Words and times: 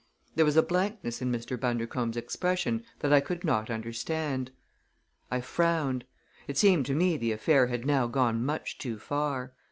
There 0.35 0.45
was 0.45 0.57
a 0.57 0.63
blankness 0.63 1.21
in 1.21 1.31
Mr. 1.31 1.59
Bundercombe's 1.59 2.17
expression 2.17 2.83
that 3.01 3.13
I 3.13 3.19
could 3.19 3.43
not 3.43 3.69
understand. 3.69 4.49
I 5.29 5.41
frowned. 5.41 6.05
It 6.47 6.57
seemed 6.57 6.87
to 6.87 6.95
me 6.95 7.17
the 7.17 7.31
affair 7.31 7.67
had 7.67 7.85
now 7.85 8.07
gone 8.07 8.43
much 8.43 8.79
too 8.79 8.97
far. 8.97 9.53